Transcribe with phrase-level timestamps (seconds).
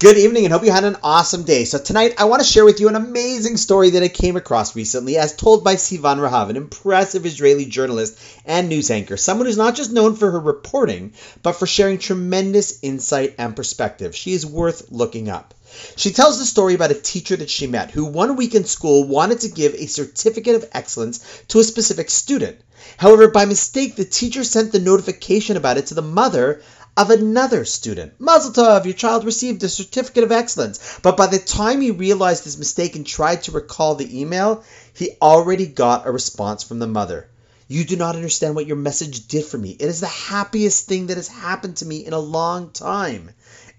[0.00, 1.64] Good evening and hope you had an awesome day.
[1.64, 4.76] So tonight I want to share with you an amazing story that I came across
[4.76, 8.16] recently as told by Sivan Rahav, an impressive Israeli journalist
[8.46, 12.78] and news anchor, someone who's not just known for her reporting, but for sharing tremendous
[12.80, 14.14] insight and perspective.
[14.14, 15.52] She is worth looking up.
[15.96, 19.02] She tells the story about a teacher that she met who one week in school
[19.02, 21.18] wanted to give a certificate of excellence
[21.48, 22.60] to a specific student.
[22.96, 26.62] However, by mistake, the teacher sent the notification about it to the mother
[26.98, 28.12] of another student.
[28.18, 30.98] Mazel tov, your child received a certificate of excellence.
[31.00, 35.12] But by the time he realized his mistake and tried to recall the email, he
[35.22, 37.28] already got a response from the mother.
[37.68, 39.76] You do not understand what your message did for me.
[39.78, 43.30] It is the happiest thing that has happened to me in a long time.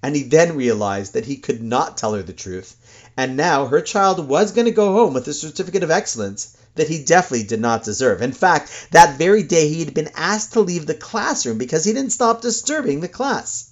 [0.02, 2.78] And he then realized that he could not tell her the truth.
[3.18, 6.88] And now her child was going to go home with a certificate of excellence that
[6.88, 8.22] he definitely did not deserve.
[8.22, 11.94] In fact, that very day he had been asked to leave the classroom because he
[11.94, 13.70] didn't stop disturbing the class.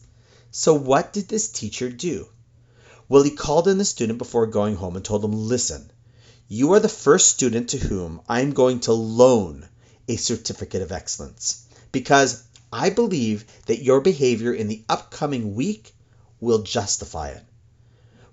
[0.51, 2.27] So, what did this teacher do?
[3.09, 5.91] Well, he called in the student before going home and told him, Listen,
[6.47, 9.67] you are the first student to whom I am going to loan
[10.07, 15.94] a certificate of excellence because I believe that your behavior in the upcoming week
[16.39, 17.44] will justify it.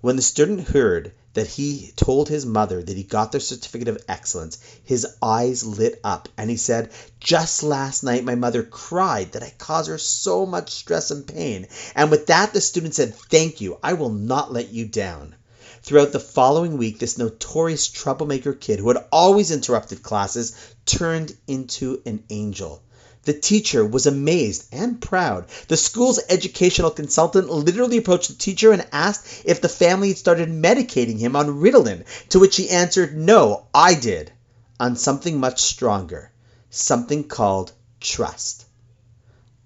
[0.05, 4.03] When the student heard that he told his mother that he got the certificate of
[4.07, 9.41] excellence, his eyes lit up and he said, Just last night my mother cried that
[9.41, 11.65] I caused her so much stress and pain.
[11.95, 15.33] And with that, the student said, Thank you, I will not let you down.
[15.81, 22.03] Throughout the following week, this notorious troublemaker kid who had always interrupted classes turned into
[22.05, 22.83] an angel.
[23.25, 25.47] The teacher was amazed and proud.
[25.67, 30.49] The school's educational consultant literally approached the teacher and asked if the family had started
[30.49, 34.31] medicating him on Ritalin, to which he answered, No, I did,
[34.79, 36.31] on something much stronger,
[36.69, 38.64] something called trust.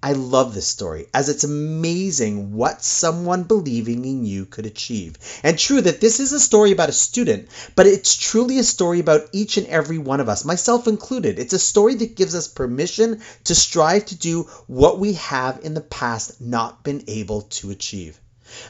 [0.01, 5.17] I love this story as it's amazing what someone believing in you could achieve.
[5.43, 9.01] And true that this is a story about a student, but it's truly a story
[9.01, 11.37] about each and every one of us, myself included.
[11.37, 15.73] It's a story that gives us permission to strive to do what we have in
[15.73, 18.19] the past not been able to achieve.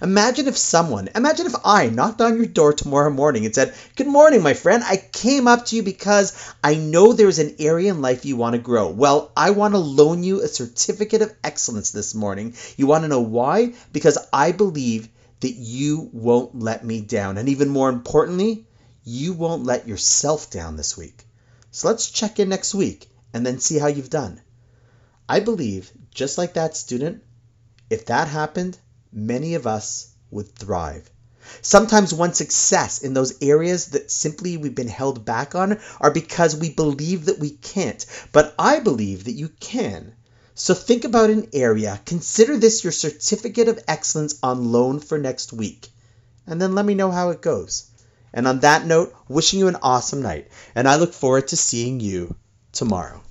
[0.01, 4.07] Imagine if someone, imagine if I knocked on your door tomorrow morning and said, Good
[4.07, 4.84] morning, my friend.
[4.84, 8.53] I came up to you because I know there's an area in life you want
[8.53, 8.89] to grow.
[8.89, 12.56] Well, I want to loan you a certificate of excellence this morning.
[12.78, 13.73] You want to know why?
[13.91, 17.38] Because I believe that you won't let me down.
[17.38, 18.68] And even more importantly,
[19.03, 21.25] you won't let yourself down this week.
[21.72, 24.41] So let's check in next week and then see how you've done.
[25.28, 27.23] I believe, just like that student,
[27.89, 28.78] if that happened,
[29.11, 31.09] many of us would thrive.
[31.61, 36.55] Sometimes one success in those areas that simply we've been held back on are because
[36.55, 38.05] we believe that we can't.
[38.31, 40.13] But I believe that you can.
[40.53, 45.53] So think about an area, consider this your certificate of excellence on loan for next
[45.53, 45.87] week,
[46.45, 47.89] and then let me know how it goes.
[48.33, 52.01] And on that note, wishing you an awesome night, and I look forward to seeing
[52.01, 52.35] you
[52.73, 53.21] tomorrow.